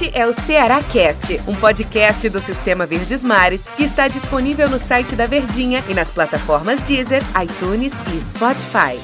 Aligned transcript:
Este 0.00 0.16
é 0.16 0.24
o 0.24 0.32
Ceará 0.32 0.80
Cast, 0.80 1.40
um 1.50 1.56
podcast 1.56 2.28
do 2.28 2.38
Sistema 2.38 2.86
Verdes 2.86 3.24
Mares 3.24 3.66
que 3.76 3.82
está 3.82 4.06
disponível 4.06 4.70
no 4.70 4.78
site 4.78 5.16
da 5.16 5.26
Verdinha 5.26 5.82
e 5.90 5.92
nas 5.92 6.08
plataformas 6.08 6.80
Deezer, 6.82 7.20
iTunes 7.42 7.92
e 8.06 8.20
Spotify. 8.20 8.96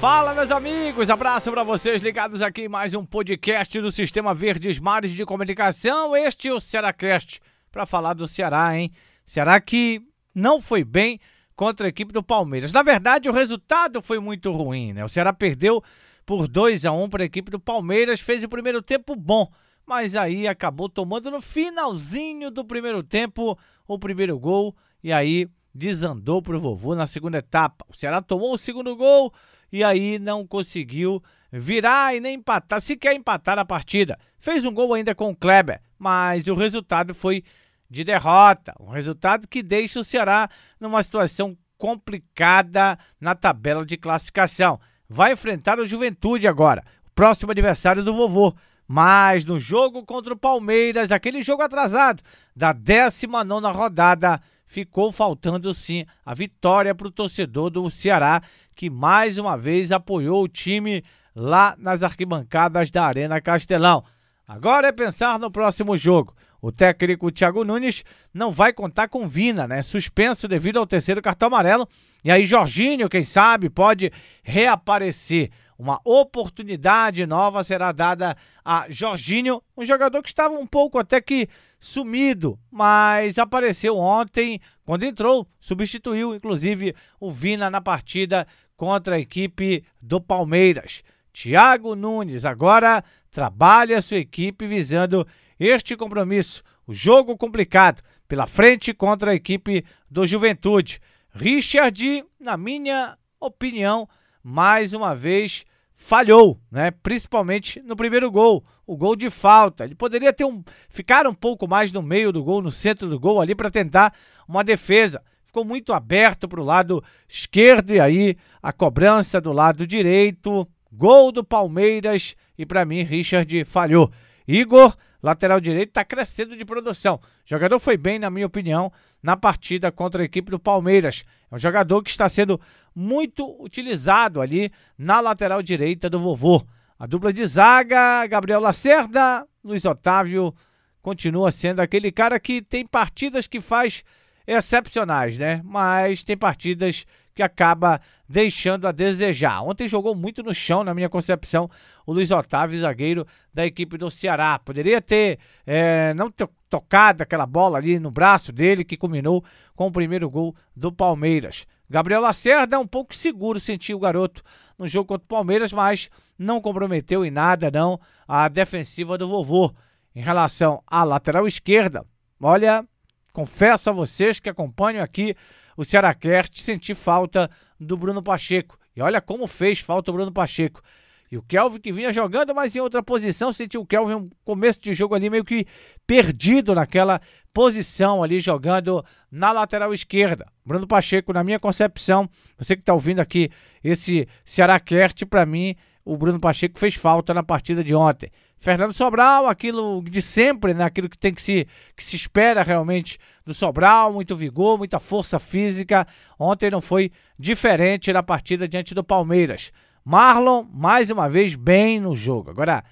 Fala, 0.00 0.34
meus 0.34 0.50
amigos! 0.50 1.08
Abraço 1.08 1.52
para 1.52 1.62
vocês 1.62 2.02
ligados 2.02 2.42
aqui 2.42 2.62
em 2.62 2.68
mais 2.68 2.94
um 2.94 3.06
podcast 3.06 3.80
do 3.80 3.92
Sistema 3.92 4.34
Verdes 4.34 4.80
Mares 4.80 5.12
de 5.12 5.24
Comunicação. 5.24 6.16
Este 6.16 6.48
é 6.48 6.52
o 6.52 6.58
Cearacast 6.58 7.40
para 7.70 7.86
falar 7.86 8.14
do 8.14 8.26
Ceará, 8.26 8.76
hein? 8.76 8.90
Ceará 9.24 9.60
que 9.60 10.02
não 10.34 10.60
foi 10.60 10.82
bem 10.82 11.20
contra 11.54 11.86
a 11.86 11.90
equipe 11.90 12.12
do 12.12 12.24
Palmeiras. 12.24 12.72
Na 12.72 12.82
verdade, 12.82 13.28
o 13.28 13.32
resultado 13.32 14.02
foi 14.02 14.18
muito 14.18 14.50
ruim, 14.50 14.94
né? 14.94 15.04
O 15.04 15.08
Ceará 15.08 15.32
perdeu 15.32 15.80
por 16.26 16.48
2 16.48 16.86
a 16.86 16.90
1 16.90 17.08
para 17.08 17.22
a 17.22 17.26
equipe 17.26 17.52
do 17.52 17.60
Palmeiras, 17.60 18.20
fez 18.20 18.42
o 18.42 18.48
primeiro 18.48 18.82
tempo 18.82 19.14
bom, 19.14 19.48
mas 19.88 20.14
aí 20.14 20.46
acabou 20.46 20.86
tomando 20.86 21.30
no 21.30 21.40
finalzinho 21.40 22.50
do 22.50 22.62
primeiro 22.62 23.02
tempo 23.02 23.58
o 23.86 23.98
primeiro 23.98 24.38
gol 24.38 24.76
e 25.02 25.10
aí 25.10 25.48
desandou 25.74 26.42
para 26.42 26.56
o 26.56 26.60
vovô 26.60 26.94
na 26.94 27.06
segunda 27.06 27.38
etapa. 27.38 27.86
O 27.88 27.96
Ceará 27.96 28.20
tomou 28.20 28.52
o 28.52 28.58
segundo 28.58 28.94
gol 28.94 29.32
e 29.72 29.82
aí 29.82 30.18
não 30.18 30.46
conseguiu 30.46 31.22
virar 31.50 32.14
e 32.14 32.20
nem 32.20 32.34
empatar, 32.34 32.82
sequer 32.82 33.14
empatar 33.14 33.58
a 33.58 33.64
partida. 33.64 34.18
Fez 34.38 34.62
um 34.66 34.74
gol 34.74 34.92
ainda 34.92 35.14
com 35.14 35.30
o 35.30 35.36
Kleber, 35.36 35.80
mas 35.98 36.46
o 36.48 36.54
resultado 36.54 37.14
foi 37.14 37.42
de 37.88 38.04
derrota. 38.04 38.74
Um 38.78 38.90
resultado 38.90 39.48
que 39.48 39.62
deixa 39.62 40.00
o 40.00 40.04
Ceará 40.04 40.50
numa 40.78 41.02
situação 41.02 41.56
complicada 41.78 42.98
na 43.18 43.34
tabela 43.34 43.86
de 43.86 43.96
classificação 43.96 44.78
vai 45.08 45.32
enfrentar 45.32 45.78
o 45.78 45.86
Juventude 45.86 46.46
agora, 46.46 46.84
próximo 47.14 47.52
adversário 47.52 48.04
do 48.04 48.14
vovô. 48.14 48.54
Mas 48.90 49.44
no 49.44 49.60
jogo 49.60 50.02
contra 50.06 50.32
o 50.32 50.38
Palmeiras, 50.38 51.12
aquele 51.12 51.42
jogo 51.42 51.60
atrasado 51.60 52.22
da 52.56 52.72
19 52.72 53.66
rodada, 53.70 54.40
ficou 54.66 55.12
faltando 55.12 55.74
sim 55.74 56.06
a 56.24 56.32
vitória 56.32 56.94
para 56.94 57.06
o 57.06 57.12
torcedor 57.12 57.68
do 57.68 57.90
Ceará, 57.90 58.40
que 58.74 58.88
mais 58.88 59.36
uma 59.36 59.58
vez 59.58 59.92
apoiou 59.92 60.42
o 60.42 60.48
time 60.48 61.02
lá 61.36 61.74
nas 61.78 62.02
arquibancadas 62.02 62.90
da 62.90 63.04
Arena 63.04 63.42
Castelão. 63.42 64.02
Agora 64.46 64.88
é 64.88 64.92
pensar 64.92 65.38
no 65.38 65.50
próximo 65.50 65.94
jogo. 65.94 66.34
O 66.60 66.72
técnico 66.72 67.30
Thiago 67.30 67.64
Nunes 67.64 68.04
não 68.32 68.50
vai 68.50 68.72
contar 68.72 69.08
com 69.08 69.28
Vina, 69.28 69.68
né? 69.68 69.82
Suspenso 69.82 70.48
devido 70.48 70.78
ao 70.78 70.86
terceiro 70.86 71.22
cartão 71.22 71.48
amarelo. 71.48 71.86
E 72.24 72.30
aí, 72.30 72.46
Jorginho, 72.46 73.08
quem 73.08 73.22
sabe, 73.22 73.68
pode 73.68 74.10
reaparecer. 74.42 75.50
Uma 75.78 76.00
oportunidade 76.04 77.24
nova 77.24 77.62
será 77.62 77.92
dada 77.92 78.36
a 78.64 78.86
Jorginho, 78.90 79.62
um 79.76 79.84
jogador 79.84 80.20
que 80.24 80.28
estava 80.28 80.58
um 80.58 80.66
pouco 80.66 80.98
até 80.98 81.20
que 81.20 81.48
sumido, 81.78 82.58
mas 82.68 83.38
apareceu 83.38 83.96
ontem 83.96 84.60
quando 84.84 85.04
entrou, 85.04 85.46
substituiu 85.60 86.34
inclusive 86.34 86.96
o 87.20 87.30
Vina 87.30 87.70
na 87.70 87.80
partida 87.80 88.44
contra 88.76 89.14
a 89.14 89.20
equipe 89.20 89.84
do 90.02 90.20
Palmeiras. 90.20 91.04
Thiago 91.32 91.94
Nunes 91.94 92.44
agora 92.44 93.04
trabalha 93.30 94.02
sua 94.02 94.16
equipe 94.16 94.66
visando 94.66 95.24
este 95.60 95.96
compromisso, 95.96 96.64
o 96.88 96.92
jogo 96.92 97.36
complicado 97.36 98.02
pela 98.26 98.48
frente 98.48 98.92
contra 98.92 99.30
a 99.30 99.34
equipe 99.34 99.84
do 100.10 100.26
Juventude. 100.26 101.00
Richard, 101.30 102.24
na 102.40 102.56
minha 102.56 103.16
opinião, 103.38 104.08
mais 104.42 104.92
uma 104.92 105.14
vez 105.14 105.64
falhou, 106.08 106.58
né? 106.72 106.90
Principalmente 106.90 107.82
no 107.82 107.94
primeiro 107.94 108.30
gol, 108.30 108.64
o 108.86 108.96
gol 108.96 109.14
de 109.14 109.28
falta. 109.28 109.84
Ele 109.84 109.94
poderia 109.94 110.32
ter 110.32 110.46
um 110.46 110.64
ficar 110.88 111.26
um 111.26 111.34
pouco 111.34 111.68
mais 111.68 111.92
no 111.92 112.00
meio 112.00 112.32
do 112.32 112.42
gol, 112.42 112.62
no 112.62 112.70
centro 112.70 113.10
do 113.10 113.20
gol 113.20 113.42
ali 113.42 113.54
para 113.54 113.70
tentar 113.70 114.14
uma 114.48 114.64
defesa. 114.64 115.22
Ficou 115.44 115.66
muito 115.66 115.92
aberto 115.92 116.48
para 116.48 116.62
o 116.62 116.64
lado 116.64 117.04
esquerdo 117.28 117.92
e 117.92 118.00
aí 118.00 118.38
a 118.62 118.72
cobrança 118.72 119.38
do 119.38 119.52
lado 119.52 119.86
direito. 119.86 120.66
Gol 120.90 121.30
do 121.30 121.44
Palmeiras 121.44 122.34
e 122.56 122.64
para 122.64 122.86
mim 122.86 123.02
Richard 123.02 123.66
falhou. 123.66 124.10
Igor 124.46 124.96
lateral 125.22 125.60
direito, 125.60 125.90
está 125.90 126.04
crescendo 126.04 126.56
de 126.56 126.64
produção. 126.64 127.16
O 127.16 127.20
jogador 127.44 127.78
foi 127.78 127.96
bem, 127.96 128.18
na 128.18 128.30
minha 128.30 128.46
opinião, 128.46 128.92
na 129.22 129.36
partida 129.36 129.90
contra 129.90 130.22
a 130.22 130.24
equipe 130.24 130.50
do 130.50 130.58
Palmeiras. 130.58 131.22
É 131.50 131.56
um 131.56 131.58
jogador 131.58 132.02
que 132.02 132.10
está 132.10 132.28
sendo 132.28 132.60
muito 132.94 133.46
utilizado 133.62 134.40
ali 134.40 134.70
na 134.96 135.20
lateral 135.20 135.62
direita 135.62 136.08
do 136.08 136.20
vovô. 136.20 136.64
A 136.98 137.06
dupla 137.06 137.32
de 137.32 137.46
zaga, 137.46 138.26
Gabriel 138.26 138.60
Lacerda, 138.60 139.46
Luiz 139.62 139.84
Otávio, 139.84 140.54
continua 141.00 141.50
sendo 141.52 141.80
aquele 141.80 142.10
cara 142.10 142.40
que 142.40 142.60
tem 142.60 142.86
partidas 142.86 143.46
que 143.46 143.60
faz 143.60 144.04
excepcionais, 144.46 145.38
né? 145.38 145.60
Mas 145.64 146.24
tem 146.24 146.36
partidas 146.36 147.06
que 147.34 147.42
acaba 147.42 148.00
deixando 148.28 148.88
a 148.88 148.90
desejar. 148.90 149.62
Ontem 149.62 149.86
jogou 149.86 150.12
muito 150.12 150.42
no 150.42 150.52
chão, 150.52 150.82
na 150.82 150.92
minha 150.92 151.08
concepção, 151.08 151.70
o 152.04 152.12
Luiz 152.12 152.32
Otávio, 152.32 152.80
zagueiro 152.80 153.24
da 153.54 153.64
equipe 153.64 153.96
do 153.96 154.10
Ceará. 154.10 154.58
Poderia 154.58 155.00
ter 155.00 155.38
é, 155.64 156.12
não 156.14 156.32
ter 156.32 156.48
tocado 156.68 157.22
aquela 157.22 157.46
bola 157.46 157.78
ali 157.78 158.00
no 158.00 158.10
braço 158.10 158.50
dele, 158.50 158.84
que 158.84 158.96
culminou 158.96 159.44
com 159.76 159.86
o 159.86 159.92
primeiro 159.92 160.28
gol 160.28 160.52
do 160.74 160.90
Palmeiras. 160.90 161.64
Gabriel 161.88 162.20
Lacerda 162.20 162.76
é 162.76 162.78
um 162.78 162.86
pouco 162.86 163.14
seguro, 163.14 163.58
sentiu 163.58 163.96
o 163.96 164.00
garoto 164.00 164.42
no 164.78 164.86
jogo 164.86 165.08
contra 165.08 165.24
o 165.24 165.28
Palmeiras, 165.28 165.72
mas 165.72 166.10
não 166.38 166.60
comprometeu 166.60 167.24
em 167.24 167.30
nada, 167.30 167.70
não, 167.70 167.98
a 168.26 168.48
defensiva 168.48 169.16
do 169.16 169.28
vovô. 169.28 169.72
Em 170.14 170.20
relação 170.20 170.82
à 170.86 171.04
lateral 171.04 171.46
esquerda, 171.46 172.04
olha, 172.40 172.84
confesso 173.32 173.88
a 173.88 173.92
vocês 173.92 174.40
que 174.40 174.48
acompanham 174.48 175.02
aqui 175.02 175.36
o 175.76 175.84
Cearacast 175.84 176.60
sentir 176.60 176.94
falta 176.94 177.48
do 177.78 177.96
Bruno 177.96 178.22
Pacheco. 178.22 178.76
E 178.96 179.00
olha 179.00 179.20
como 179.20 179.46
fez 179.46 179.78
falta 179.78 180.10
o 180.10 180.14
Bruno 180.14 180.32
Pacheco. 180.32 180.82
E 181.30 181.36
o 181.36 181.42
Kelvin 181.42 181.80
que 181.80 181.92
vinha 181.92 182.12
jogando, 182.12 182.54
mas 182.54 182.74
em 182.74 182.80
outra 182.80 183.02
posição, 183.02 183.52
sentiu 183.52 183.82
o 183.82 183.86
Kelvin 183.86 184.14
um 184.14 184.30
começo 184.44 184.80
de 184.80 184.94
jogo 184.94 185.14
ali 185.14 185.28
meio 185.28 185.44
que 185.44 185.66
perdido 186.06 186.74
naquela 186.74 187.20
posição 187.52 188.22
ali, 188.22 188.40
jogando 188.40 189.04
na 189.30 189.52
lateral 189.52 189.92
esquerda. 189.92 190.46
Bruno 190.64 190.86
Pacheco, 190.86 191.32
na 191.32 191.44
minha 191.44 191.58
concepção, 191.58 192.28
você 192.56 192.74
que 192.74 192.82
está 192.82 192.94
ouvindo 192.94 193.20
aqui 193.20 193.50
esse 193.84 194.26
Cearacast, 194.44 195.26
para 195.26 195.44
mim, 195.44 195.76
o 196.04 196.16
Bruno 196.16 196.40
Pacheco 196.40 196.78
fez 196.78 196.94
falta 196.94 197.34
na 197.34 197.42
partida 197.42 197.84
de 197.84 197.94
ontem. 197.94 198.30
Fernando 198.60 198.92
Sobral, 198.92 199.46
aquilo 199.46 200.02
de 200.02 200.20
sempre, 200.20 200.74
né? 200.74 200.84
aquilo 200.84 201.08
que 201.08 201.18
tem 201.18 201.32
que 201.32 201.40
se, 201.40 201.66
que 201.96 202.04
se 202.04 202.16
espera 202.16 202.62
realmente 202.62 203.18
do 203.44 203.54
Sobral, 203.54 204.12
muito 204.12 204.34
vigor, 204.34 204.78
muita 204.78 204.98
força 204.98 205.38
física. 205.38 206.06
Ontem 206.38 206.70
não 206.70 206.80
foi 206.80 207.12
diferente 207.38 208.12
na 208.12 208.22
partida 208.22 208.66
diante 208.66 208.94
do 208.94 209.04
Palmeiras. 209.04 209.70
Marlon, 210.08 210.64
mais 210.72 211.10
uma 211.10 211.28
vez, 211.28 211.54
bem 211.54 212.00
no 212.00 212.16
jogo. 212.16 212.48
Agora, 212.48 212.82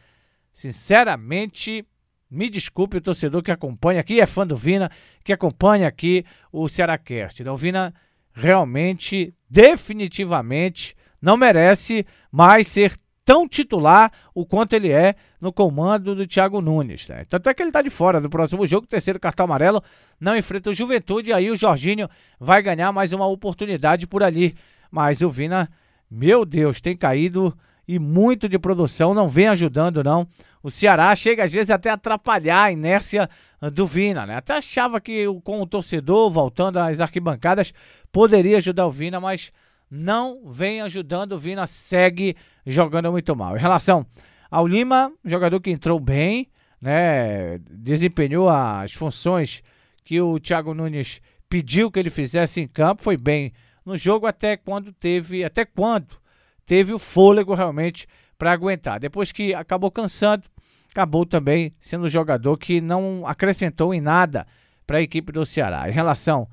sinceramente, 0.53 1.83
me 2.31 2.51
desculpe 2.51 2.99
o 2.99 3.01
torcedor 3.01 3.43
que 3.43 3.51
acompanha 3.51 4.03
aqui, 4.03 4.21
é 4.21 4.27
fã 4.27 4.47
do 4.47 4.55
Vina, 4.55 4.91
que 5.25 5.33
acompanha 5.33 5.89
aqui 5.89 6.27
o 6.53 6.69
Cearacast. 6.69 7.41
Então, 7.41 7.55
o 7.55 7.57
Vina 7.57 7.95
realmente, 8.35 9.33
definitivamente, 9.49 10.95
não 11.19 11.39
merece 11.39 12.05
mais 12.31 12.67
ser 12.67 12.93
tão 13.25 13.49
titular 13.49 14.13
o 14.35 14.45
quanto 14.45 14.75
ele 14.75 14.91
é 14.91 15.15
no 15.41 15.51
comando 15.51 16.15
do 16.15 16.27
Thiago 16.27 16.61
Nunes. 16.61 17.09
Né? 17.09 17.25
Tanto 17.31 17.49
é 17.49 17.55
que 17.55 17.63
ele 17.63 17.71
está 17.71 17.81
de 17.81 17.89
fora 17.89 18.21
do 18.21 18.29
próximo 18.29 18.67
jogo, 18.67 18.87
terceiro 18.87 19.19
cartão 19.19 19.45
amarelo, 19.45 19.83
não 20.21 20.37
enfrenta 20.37 20.69
o 20.69 20.75
Juventude, 20.75 21.33
aí 21.33 21.51
o 21.51 21.57
Jorginho 21.57 22.11
vai 22.39 22.61
ganhar 22.61 22.93
mais 22.93 23.15
uma 23.15 23.27
oportunidade 23.27 24.07
por 24.07 24.23
ali. 24.23 24.55
Mas 24.91 25.23
o 25.23 25.31
Vina, 25.31 25.71
meu 26.11 26.45
Deus, 26.45 26.81
tem 26.81 26.97
caído 26.97 27.57
e 27.87 27.99
muito 27.99 28.49
de 28.49 28.59
produção, 28.59 29.15
não 29.15 29.29
vem 29.29 29.49
ajudando 29.49 30.03
não. 30.03 30.27
O 30.63 30.71
Ceará 30.71 31.15
chega 31.15 31.45
às 31.45 31.53
vezes 31.53 31.71
até 31.71 31.91
a 31.91 31.95
atrapalhar 31.95 32.65
a 32.65 32.73
inércia 32.73 33.29
do 33.73 33.87
Vina, 33.87 34.27
né? 34.27 34.37
Até 34.37 34.55
achava 34.57 35.01
que 35.01 35.25
com 35.45 35.61
o 35.61 35.67
torcedor 35.67 36.31
voltando 36.31 36.79
às 36.79 37.01
arquibancadas 37.01 37.73
poderia 38.11 38.57
ajudar 38.57 38.87
o 38.87 38.91
Vina, 38.91 39.21
mas 39.21 39.53
não 39.91 40.51
vem 40.51 40.81
ajudando. 40.81 41.33
O 41.33 41.39
Vina 41.39 41.67
segue 41.67 42.37
jogando 42.67 43.11
muito 43.13 43.35
mal. 43.37 43.57
Em 43.57 43.61
relação 43.61 44.05
ao 44.51 44.67
Lima, 44.67 45.13
jogador 45.25 45.61
que 45.61 45.71
entrou 45.71 46.01
bem, 46.01 46.49
né, 46.81 47.59
desempenhou 47.71 48.49
as 48.49 48.93
funções 48.93 49.63
que 50.05 50.21
o 50.21 50.39
Thiago 50.39 50.75
Nunes 50.75 51.21
pediu 51.49 51.91
que 51.91 51.99
ele 51.99 52.11
fizesse 52.11 52.61
em 52.61 52.67
campo, 52.67 53.03
foi 53.03 53.17
bem 53.17 53.53
no 53.87 53.97
jogo 53.97 54.27
até 54.27 54.57
quando 54.57 54.93
teve, 54.93 55.45
até 55.45 55.65
quando 55.65 56.19
teve 56.67 56.93
o 56.93 56.99
fôlego 56.99 57.55
realmente 57.55 58.07
para 58.37 58.53
aguentar. 58.53 58.99
Depois 58.99 59.31
que 59.31 59.55
acabou 59.55 59.91
cansando, 59.91 60.45
acabou 60.91 61.25
também 61.25 61.73
sendo 61.81 62.05
um 62.05 62.09
jogador 62.09 62.59
que 62.59 62.81
não 62.81 63.25
acrescentou 63.27 63.95
em 63.95 64.01
nada 64.01 64.47
para 64.87 64.99
a 64.99 65.03
equipe 65.03 65.31
do 65.33 65.47
Ceará. 65.47 65.89
Em 65.89 65.93
relação 65.93 66.49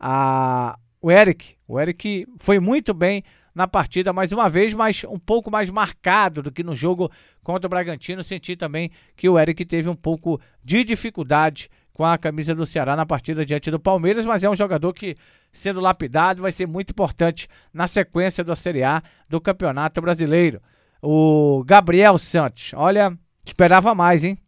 a 0.00 0.78
o 1.00 1.12
Eric, 1.12 1.54
o 1.68 1.78
Eric 1.78 2.26
foi 2.38 2.58
muito 2.58 2.92
bem 2.92 3.22
na 3.54 3.68
partida 3.68 4.12
mais 4.12 4.32
uma 4.32 4.48
vez, 4.48 4.74
mas 4.74 5.04
um 5.04 5.18
pouco 5.18 5.50
mais 5.50 5.70
marcado 5.70 6.42
do 6.42 6.50
que 6.50 6.64
no 6.64 6.74
jogo 6.74 7.10
contra 7.42 7.66
o 7.66 7.70
Bragantino. 7.70 8.24
Senti 8.24 8.56
também 8.56 8.90
que 9.16 9.28
o 9.28 9.38
Eric 9.38 9.64
teve 9.64 9.88
um 9.88 9.94
pouco 9.94 10.40
de 10.62 10.82
dificuldade 10.82 11.70
com 11.98 12.04
a 12.04 12.16
camisa 12.16 12.54
do 12.54 12.64
Ceará 12.64 12.94
na 12.94 13.04
partida 13.04 13.44
diante 13.44 13.72
do 13.72 13.80
Palmeiras, 13.80 14.24
mas 14.24 14.44
é 14.44 14.48
um 14.48 14.54
jogador 14.54 14.92
que, 14.92 15.16
sendo 15.52 15.80
lapidado, 15.80 16.40
vai 16.40 16.52
ser 16.52 16.64
muito 16.64 16.90
importante 16.90 17.48
na 17.74 17.88
sequência 17.88 18.44
da 18.44 18.54
Série 18.54 18.84
A 18.84 19.02
do 19.28 19.40
Campeonato 19.40 20.00
Brasileiro. 20.00 20.62
O 21.02 21.64
Gabriel 21.66 22.16
Santos, 22.16 22.70
olha, 22.72 23.18
esperava 23.44 23.96
mais, 23.96 24.22
hein? 24.22 24.38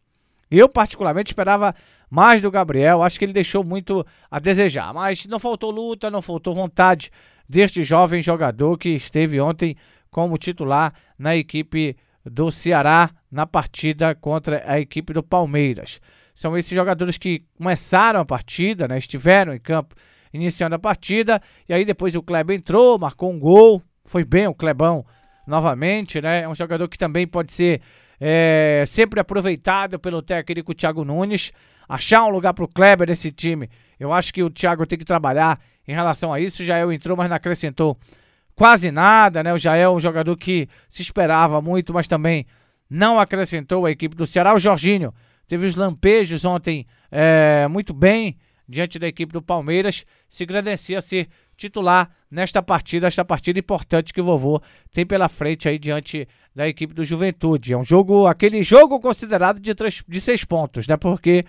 Eu, 0.49 0.69
particularmente, 0.69 1.32
esperava 1.32 1.75
mais 2.08 2.41
do 2.41 2.52
Gabriel. 2.52 3.02
Acho 3.02 3.19
que 3.19 3.25
ele 3.25 3.32
deixou 3.32 3.64
muito 3.64 4.06
a 4.31 4.38
desejar, 4.38 4.94
mas 4.94 5.26
não 5.26 5.41
faltou 5.41 5.73
luta, 5.73 6.08
não 6.08 6.23
faltou 6.23 6.55
vontade 6.55 7.11
deste 7.49 7.82
jovem 7.82 8.23
jogador 8.23 8.79
que 8.79 8.91
esteve 8.91 9.41
ontem 9.41 9.76
como 10.08 10.38
titular 10.38 10.94
na 11.19 11.35
equipe 11.35 11.97
do 12.25 12.52
Ceará 12.52 13.11
na 13.29 13.44
partida 13.44 14.14
contra 14.14 14.62
a 14.64 14.79
equipe 14.79 15.12
do 15.12 15.23
Palmeiras. 15.23 16.00
São 16.41 16.57
esses 16.57 16.71
jogadores 16.71 17.19
que 17.19 17.43
começaram 17.59 18.19
a 18.19 18.25
partida, 18.25 18.89
né? 18.89 18.97
Estiveram 18.97 19.53
em 19.53 19.59
campo 19.59 19.95
iniciando 20.33 20.75
a 20.75 20.79
partida. 20.79 21.39
E 21.69 21.75
aí 21.75 21.85
depois 21.85 22.15
o 22.15 22.23
Kleber 22.23 22.57
entrou, 22.57 22.99
marcou 22.99 23.31
um 23.31 23.39
gol. 23.39 23.83
Foi 24.07 24.25
bem 24.25 24.47
o 24.47 24.55
Clebão 24.55 25.05
novamente, 25.47 26.19
né? 26.19 26.41
É 26.41 26.49
um 26.49 26.55
jogador 26.55 26.89
que 26.89 26.97
também 26.97 27.27
pode 27.27 27.53
ser 27.53 27.83
é, 28.19 28.85
sempre 28.87 29.21
aproveitado 29.21 29.99
pelo 29.99 30.23
técnico 30.23 30.73
Thiago 30.73 31.05
Nunes. 31.05 31.53
Achar 31.87 32.25
um 32.25 32.31
lugar 32.31 32.55
para 32.55 32.65
o 32.65 32.69
Kleber 32.69 33.07
nesse 33.07 33.31
time. 33.31 33.69
Eu 33.99 34.11
acho 34.11 34.33
que 34.33 34.43
o 34.43 34.49
Thiago 34.49 34.87
tem 34.87 34.99
que 34.99 35.05
trabalhar 35.05 35.61
em 35.87 35.93
relação 35.93 36.33
a 36.33 36.41
isso. 36.41 36.63
O 36.63 36.65
Jael 36.65 36.91
entrou, 36.91 37.19
mas 37.19 37.29
não 37.29 37.37
acrescentou 37.37 37.99
quase 38.55 38.91
nada, 38.91 39.43
né? 39.43 39.53
O 39.53 39.59
Jael 39.59 39.93
é 39.93 39.95
um 39.95 40.01
jogador 40.01 40.35
que 40.39 40.67
se 40.89 41.03
esperava 41.03 41.61
muito, 41.61 41.93
mas 41.93 42.09
também 42.09 42.47
não 42.89 43.21
acrescentou 43.21 43.85
a 43.85 43.91
equipe 43.91 44.17
do 44.17 44.27
Ceará. 44.27 44.55
O 44.55 44.59
Jorginho 44.59 45.13
teve 45.50 45.67
os 45.67 45.75
lampejos 45.75 46.44
ontem 46.44 46.87
é, 47.11 47.67
muito 47.67 47.93
bem 47.93 48.37
diante 48.69 49.00
da 49.00 49.08
equipe 49.08 49.32
do 49.32 49.43
Palmeiras, 49.43 50.06
se 50.29 50.47
credencia 50.47 50.97
a 50.97 51.02
ser 51.02 51.29
titular 51.56 52.08
nesta 52.31 52.62
partida, 52.62 53.08
esta 53.08 53.25
partida 53.25 53.58
importante 53.58 54.14
que 54.14 54.20
o 54.20 54.25
vovô 54.25 54.62
tem 54.93 55.05
pela 55.05 55.29
frente 55.29 55.69
aí 55.69 55.76
diante 55.76 56.29
da 56.55 56.69
equipe 56.69 56.94
do 56.94 57.05
Juventude. 57.05 57.73
É 57.73 57.76
um 57.76 57.82
jogo, 57.82 58.29
aquele 58.29 58.62
jogo 58.62 59.00
considerado 59.00 59.58
de, 59.58 59.75
três, 59.75 60.05
de 60.06 60.20
seis 60.20 60.44
pontos, 60.44 60.87
né? 60.87 60.97
Porque 60.97 61.44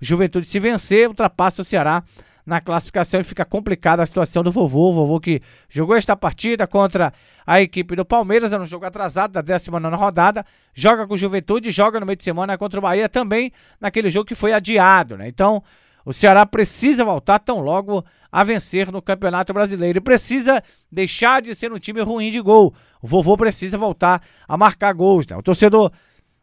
Juventude 0.00 0.46
se 0.46 0.58
vencer, 0.58 1.06
ultrapassa 1.06 1.60
o 1.60 1.64
Ceará 1.64 2.02
na 2.44 2.60
classificação 2.60 3.20
e 3.20 3.24
fica 3.24 3.44
complicada 3.44 4.02
a 4.02 4.06
situação 4.06 4.42
do 4.42 4.50
vovô. 4.50 4.90
O 4.90 4.94
vovô 4.94 5.20
que 5.20 5.40
jogou 5.68 5.96
esta 5.96 6.16
partida 6.16 6.66
contra 6.66 7.12
a 7.46 7.60
equipe 7.60 7.96
do 7.96 8.04
Palmeiras, 8.04 8.52
era 8.52 8.62
um 8.62 8.66
jogo 8.66 8.84
atrasado 8.84 9.32
da 9.32 9.40
19 9.40 9.96
rodada, 9.96 10.44
joga 10.74 11.06
com 11.06 11.16
Juventude, 11.16 11.70
joga 11.70 11.98
no 11.98 12.06
meio 12.06 12.16
de 12.16 12.24
semana 12.24 12.56
contra 12.58 12.78
o 12.78 12.82
Bahia 12.82 13.08
também, 13.08 13.52
naquele 13.80 14.10
jogo 14.10 14.26
que 14.26 14.34
foi 14.34 14.52
adiado, 14.52 15.16
né? 15.16 15.28
Então, 15.28 15.62
o 16.04 16.12
Ceará 16.12 16.44
precisa 16.44 17.04
voltar 17.04 17.38
tão 17.38 17.60
logo 17.60 18.04
a 18.30 18.42
vencer 18.42 18.90
no 18.90 19.02
Campeonato 19.02 19.52
Brasileiro 19.52 19.98
e 19.98 20.00
precisa 20.00 20.62
deixar 20.90 21.42
de 21.42 21.54
ser 21.54 21.72
um 21.72 21.78
time 21.78 22.00
ruim 22.00 22.30
de 22.30 22.40
gol. 22.40 22.74
O 23.00 23.06
vovô 23.06 23.36
precisa 23.36 23.76
voltar 23.76 24.22
a 24.48 24.56
marcar 24.56 24.92
gols, 24.94 25.26
né? 25.26 25.36
O 25.36 25.42
torcedor 25.42 25.92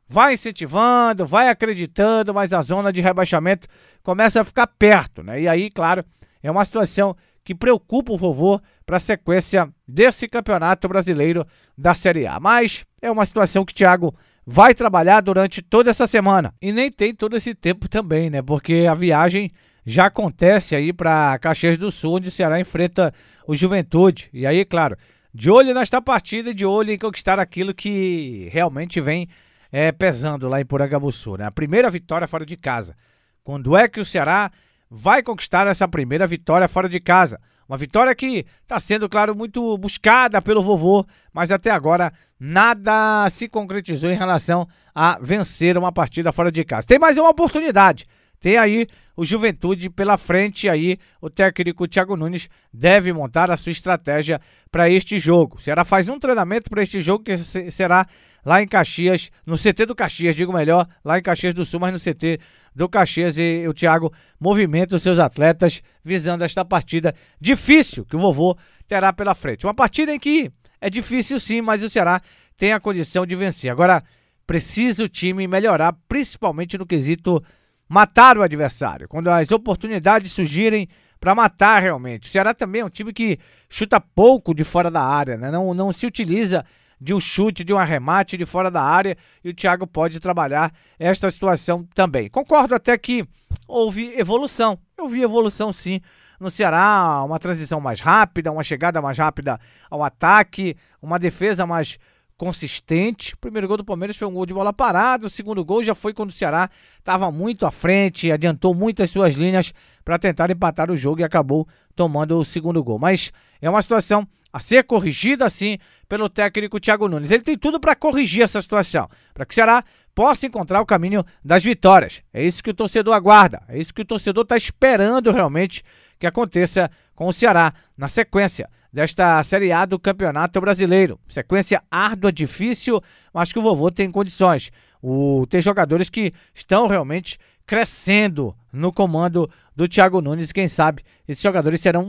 vai 0.10 0.34
incentivando, 0.34 1.26
vai 1.26 1.50
acreditando, 1.50 2.34
mas 2.34 2.52
a 2.52 2.62
zona 2.62 2.92
de 2.92 3.00
rebaixamento 3.00 3.68
começa 4.02 4.42
a 4.42 4.44
ficar 4.44 4.66
perto, 4.66 5.22
né? 5.22 5.42
E 5.42 5.48
aí, 5.48 5.70
claro, 5.70 6.04
é 6.42 6.50
uma 6.50 6.66
situação 6.66 7.16
que 7.44 7.54
preocupa 7.54 8.12
o 8.12 8.18
vovô 8.18 8.60
para 8.86 8.98
a 8.98 9.00
sequência 9.00 9.70
desse 9.88 10.28
campeonato 10.28 10.88
brasileiro 10.88 11.46
da 11.78 11.94
Série 11.94 12.26
A. 12.26 12.40
Mas 12.40 12.86
é 13.02 13.10
uma 13.10 13.26
situação 13.26 13.64
que 13.64 13.74
Thiago 13.74 14.16
vai 14.46 14.74
trabalhar 14.74 15.22
durante 15.22 15.62
toda 15.62 15.92
essa 15.92 16.08
semana. 16.08 16.54
E 16.60 16.72
nem 16.72 16.92
tem 16.92 17.14
todo 17.14 17.38
esse 17.38 17.54
tempo 17.54 17.88
também, 17.88 18.30
né? 18.30 18.42
Porque 18.42 18.88
a 18.90 18.96
viagem 18.96 19.52
já 19.86 20.08
acontece 20.08 20.76
aí 20.76 20.92
para 20.92 21.38
Caxias 21.40 21.78
do 21.78 21.92
Sul, 21.92 22.16
onde 22.16 22.30
o 22.30 22.32
Ceará 22.32 22.60
enfrenta 22.60 23.14
o 23.48 23.56
Juventude. 23.56 24.30
E 24.34 24.46
aí, 24.46 24.66
claro, 24.66 24.98
de 25.34 25.52
olho 25.52 25.74
nesta 25.74 26.02
partida, 26.02 26.54
de 26.54 26.66
olho 26.66 26.92
em 26.92 26.98
conquistar 26.98 27.40
aquilo 27.40 27.74
que 27.74 28.50
realmente 28.52 29.00
vem 29.00 29.28
é, 29.72 29.92
pesando 29.92 30.48
lá 30.48 30.60
em 30.60 30.66
Porangabuçu, 30.66 31.38
né? 31.38 31.46
A 31.46 31.52
primeira 31.52 31.90
vitória 31.90 32.28
fora 32.28 32.46
de 32.46 32.58
casa. 32.58 32.96
Quando 33.44 33.76
é 33.78 33.88
que 33.88 34.00
o 34.00 34.06
Ceará 34.06 34.52
vai 34.90 35.22
conquistar 35.22 35.68
essa 35.68 35.88
primeira 35.88 36.28
vitória 36.28 36.68
fora 36.68 36.90
de 36.90 37.00
casa? 37.00 37.40
Uma 37.68 37.78
vitória 37.78 38.16
que 38.16 38.48
está 38.64 38.80
sendo, 38.80 39.08
claro, 39.08 39.36
muito 39.36 39.78
buscada 39.78 40.42
pelo 40.42 40.64
vovô, 40.64 41.06
mas 41.32 41.52
até 41.52 41.70
agora 41.70 42.12
nada 42.40 43.30
se 43.30 43.48
concretizou 43.48 44.10
em 44.10 44.18
relação 44.18 44.68
a 44.94 45.20
vencer 45.22 45.78
uma 45.78 45.92
partida 45.92 46.32
fora 46.32 46.52
de 46.52 46.64
casa. 46.64 46.88
Tem 46.88 46.98
mais 46.98 47.16
uma 47.18 47.30
oportunidade. 47.30 48.08
Tem 48.40 48.58
aí 48.58 48.88
o 49.16 49.24
Juventude 49.24 49.90
pela 49.90 50.18
frente, 50.18 50.68
aí 50.68 50.98
o 51.22 51.30
técnico 51.30 51.88
Thiago 51.88 52.16
Nunes 52.16 52.50
deve 52.74 53.12
montar 53.12 53.52
a 53.52 53.58
sua 53.58 53.72
estratégia 53.72 54.40
para 54.72 54.90
este 54.90 55.20
jogo. 55.20 55.58
O 55.58 55.62
Ceará 55.62 55.84
faz 55.84 56.08
um 56.08 56.18
treinamento 56.18 56.70
para 56.70 56.82
este 56.82 57.02
jogo 57.02 57.26
que 57.26 57.38
será 57.38 58.08
lá 58.50 58.64
em 58.64 58.68
Caxias, 58.68 59.30
no 59.46 59.56
CT 59.56 59.86
do 59.86 59.94
Caxias, 59.94 60.36
digo 60.36 60.52
melhor, 60.52 60.88
lá 61.06 61.20
em 61.20 61.22
Caxias 61.22 61.54
do 61.54 61.64
Sul, 61.64 61.80
mas 61.80 61.94
no 61.94 62.00
CT 62.00 62.40
do 62.74 62.90
Caxias 62.90 63.38
e 63.38 63.68
o 63.68 63.74
Thiago 63.76 64.12
movimenta 64.40 64.96
os 64.96 65.04
seus 65.04 65.20
atletas 65.20 65.84
visando 66.04 66.44
esta 66.44 66.66
partida 66.66 67.14
difícil 67.40 68.04
que 68.04 68.16
o 68.16 68.20
vovô 68.20 68.58
terá 68.88 69.14
pela 69.14 69.36
frente. 69.36 69.68
Uma 69.68 69.74
partida 69.76 70.12
em 70.12 70.18
que 70.18 70.52
é 70.82 70.90
difícil 70.90 71.40
sim, 71.40 71.62
mas 71.62 71.84
o 71.84 71.90
Ceará 71.92 72.24
tem 72.58 72.74
a 72.74 72.80
condição 72.80 73.24
de 73.24 73.36
vencer. 73.36 73.70
Agora, 73.70 74.04
precisa 74.48 75.04
o 75.04 75.08
time 75.08 75.48
melhorar, 75.48 75.94
principalmente 76.08 76.76
no 76.76 76.88
quesito 76.88 77.44
matar 77.88 78.36
o 78.36 78.42
adversário. 78.42 79.08
Quando 79.08 79.28
as 79.28 79.52
oportunidades 79.52 80.32
surgirem 80.32 80.90
para 81.20 81.36
matar 81.36 81.84
realmente. 81.84 82.28
O 82.28 82.32
Ceará 82.32 82.54
também 82.54 82.82
é 82.82 82.86
um 82.86 82.90
time 82.90 83.14
que 83.14 83.38
chuta 83.70 84.00
pouco 84.00 84.56
de 84.56 84.64
fora 84.64 84.90
da 84.90 85.04
área, 85.04 85.38
né? 85.38 85.52
não, 85.52 85.72
não 85.76 85.92
se 85.92 86.08
utiliza 86.08 86.66
de 87.00 87.14
um 87.14 87.20
chute, 87.20 87.64
de 87.64 87.74
um 87.74 87.78
arremate 87.78 88.38
de 88.38 88.46
fora 88.46 88.70
da 88.70 88.82
área 88.82 89.18
e 89.44 89.50
o 89.50 89.54
Thiago 89.54 89.88
pode 89.88 90.20
trabalhar 90.20 90.74
esta 90.98 91.30
situação 91.30 91.88
também. 91.96 92.30
Concordo 92.30 92.76
até 92.76 92.98
que 92.98 93.26
houve 93.68 94.14
evolução. 94.18 94.78
Eu 94.98 95.08
vi 95.08 95.22
evolução 95.22 95.72
sim 95.72 96.02
no 96.40 96.50
Ceará, 96.50 97.24
uma 97.24 97.40
transição 97.40 97.82
mais 97.82 98.00
rápida, 98.00 98.52
uma 98.52 98.64
chegada 98.64 99.02
mais 99.02 99.18
rápida 99.18 99.60
ao 99.90 100.04
ataque, 100.04 100.76
uma 101.02 101.20
defesa 101.20 101.66
mais 101.66 101.98
consistente. 102.38 103.34
O 103.34 103.38
primeiro 103.38 103.68
gol 103.68 103.78
do 103.78 103.84
Palmeiras 103.84 104.16
foi 104.16 104.28
um 104.28 104.34
gol 104.34 104.46
de 104.46 104.54
bola 104.54 104.72
parada, 104.72 105.28
o 105.28 105.30
segundo 105.30 105.64
gol 105.64 105.84
já 105.84 105.94
foi 105.94 106.14
quando 106.14 106.30
o 106.30 106.34
Ceará 106.34 106.70
estava 106.98 107.30
muito 107.30 107.66
à 107.66 107.72
frente, 107.72 108.32
adiantou 108.32 108.74
muito 108.74 109.04
as 109.04 109.12
suas 109.12 109.36
linhas 109.36 109.74
para 110.06 110.18
tentar 110.18 110.50
empatar 110.50 110.90
o 110.90 110.96
jogo 110.96 111.20
e 111.20 111.24
acabou 111.24 111.68
tomando 111.96 112.40
o 112.40 112.46
segundo 112.46 112.82
gol. 112.82 112.98
Mas 112.98 113.32
é 113.62 113.70
uma 113.70 113.82
situação 113.82 114.26
a 114.52 114.60
ser 114.60 114.84
corrigida 114.84 115.46
assim 115.46 115.78
pelo 116.08 116.30
técnico 116.30 116.80
Thiago 116.80 117.08
Nunes. 117.08 117.32
Ele 117.32 117.44
tem 117.44 117.58
tudo 117.58 117.80
para 117.80 117.96
corrigir 117.96 118.44
essa 118.44 118.62
situação, 118.62 119.08
para 119.34 119.46
que 119.46 119.54
o 119.54 119.56
Ceará 119.56 119.84
possa 120.14 120.46
encontrar 120.46 120.82
o 120.82 120.86
caminho 120.86 121.26
das 121.44 121.64
vitórias. 121.64 122.22
É 122.34 122.44
isso 122.44 122.64
que 122.64 122.72
o 122.72 122.74
torcedor 122.74 123.14
aguarda, 123.14 123.62
é 123.70 123.78
isso 123.78 123.94
que 123.94 124.02
o 124.02 124.06
torcedor 124.06 124.44
está 124.44 124.58
esperando 124.58 125.32
realmente 125.32 125.84
que 126.20 126.28
aconteça 126.28 126.92
com 127.16 127.28
o 127.28 127.34
Ceará 127.34 127.74
na 127.98 128.08
sequência 128.08 128.70
desta 128.92 129.42
Série 129.44 129.72
A 129.72 129.86
do 129.86 130.00
Campeonato 130.00 130.60
Brasileiro. 130.60 131.20
Sequência 131.30 131.82
árdua, 131.90 132.32
difícil, 132.32 133.02
mas 133.34 133.54
que 133.54 133.60
o 133.60 133.62
vovô 133.62 133.92
tem 133.92 134.12
condições. 134.12 134.72
O, 135.02 135.46
tem 135.50 135.62
jogadores 135.62 136.10
que 136.10 136.34
estão 136.54 136.88
realmente 136.88 137.40
crescendo 137.66 138.56
no 138.74 138.92
comando 138.92 139.50
do 139.76 139.88
Thiago 139.88 140.22
Nunes. 140.22 140.52
Quem 140.52 140.68
sabe 140.68 141.04
esses 141.28 141.42
jogadores 141.42 141.80
serão 141.80 142.04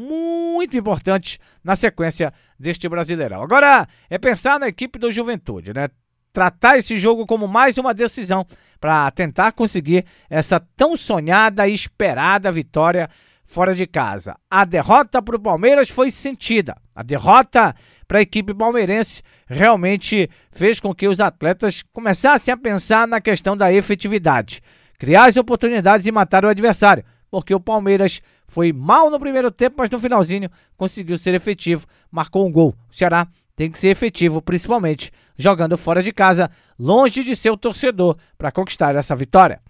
muito 0.61 0.77
importantes 0.77 1.39
na 1.65 1.75
sequência 1.75 2.33
deste 2.59 2.87
Brasileirão. 2.87 3.43
Agora 3.43 3.89
é 4.11 4.19
pensar 4.19 4.61
na 4.61 4.69
equipe 4.69 4.99
do 4.99 5.11
Juventude, 5.11 5.73
né? 5.73 5.89
Tratar 6.33 6.77
esse 6.77 6.99
jogo 6.99 7.27
como 7.27 7.49
mais 7.49 7.79
uma 7.79 7.95
decisão 7.95 8.47
para 8.79 9.11
tentar 9.11 9.53
conseguir 9.53 10.05
essa 10.29 10.61
tão 10.77 10.97
sonhada 10.97 11.67
e 11.67 11.75
esperada 11.75 12.53
vitória 12.53 13.09
fora 13.45 13.75
de 13.75 13.87
casa. 13.87 14.37
A 14.49 14.65
derrota 14.65 15.21
para 15.23 15.37
o 15.37 15.41
Palmeiras 15.41 15.89
foi 15.89 16.11
sentida. 16.11 16.77
A 16.95 17.03
derrota 17.03 17.75
para 18.07 18.19
a 18.19 18.23
equipe 18.23 18.55
palmeirense 18.55 19.23
realmente 19.49 20.31
fez 20.53 20.79
com 20.79 20.95
que 20.95 21.09
os 21.09 21.21
atletas 21.21 21.83
começassem 21.93 22.53
a 22.53 22.57
pensar 22.57 23.09
na 23.09 23.21
questão 23.21 23.57
da 23.57 23.73
efetividade 23.73 24.63
criar 25.01 25.31
as 25.31 25.37
oportunidades 25.39 26.07
e 26.07 26.13
matar 26.13 26.45
o 26.45 26.49
adversário, 26.49 27.03
porque 27.31 27.55
o 27.55 27.59
Palmeiras 27.59 28.21
foi 28.51 28.73
mal 28.73 29.09
no 29.11 29.19
primeiro 29.19 29.51
tempo, 29.51 29.77
mas 29.79 29.89
no 29.89 29.99
finalzinho 29.99 30.51
conseguiu 30.77 31.17
ser 31.17 31.35
efetivo, 31.35 31.87
marcou 32.11 32.47
um 32.47 32.53
gol. 32.53 32.75
O 32.91 32.95
Ceará 32.95 33.27
tem 33.57 33.71
que 33.71 33.79
ser 33.79 33.89
efetivo, 33.89 34.43
principalmente 34.43 35.13
jogando 35.37 35.79
fora 35.79 36.03
de 36.03 36.13
casa, 36.13 36.51
longe 36.79 37.25
de 37.25 37.35
seu 37.35 37.57
torcedor, 37.57 38.17
para 38.37 38.53
conquistar 38.53 38.95
essa 38.95 39.17
vitória. 39.17 39.61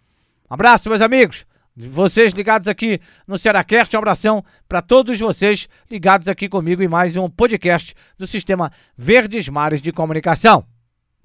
Um 0.50 0.54
abraço, 0.54 0.88
meus 0.88 1.00
amigos. 1.00 1.46
Vocês 1.76 2.32
ligados 2.32 2.68
aqui 2.68 3.00
no 3.26 3.38
Cearacast, 3.38 3.94
um 3.94 3.98
abração 3.98 4.44
para 4.68 4.82
todos 4.82 5.18
vocês 5.18 5.68
ligados 5.90 6.28
aqui 6.28 6.48
comigo 6.48 6.82
em 6.82 6.88
mais 6.88 7.16
um 7.16 7.30
podcast 7.30 7.94
do 8.18 8.26
Sistema 8.26 8.72
Verdes 8.96 9.48
Mares 9.48 9.80
de 9.80 9.92
Comunicação. 9.92 10.64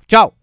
Tchau! 0.08 0.36